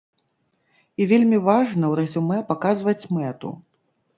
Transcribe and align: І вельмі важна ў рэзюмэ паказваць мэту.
І 1.03 1.07
вельмі 1.11 1.39
важна 1.49 1.85
ў 1.91 1.99
рэзюмэ 1.99 2.41
паказваць 2.49 3.09
мэту. 3.19 3.57